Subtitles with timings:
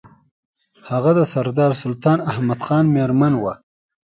[0.89, 3.53] هغه د سردار سلطان احمد خان مېرمن وه.